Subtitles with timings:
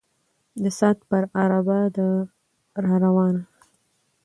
[0.63, 2.07] د ساعت پر عرابه ده
[2.83, 3.43] را روانه